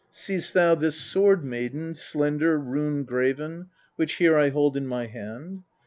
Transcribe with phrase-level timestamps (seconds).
[0.09, 0.17] 25.
[0.17, 5.61] See'st thou this sword, maiden, slender, rune graven, which here I hold in my hand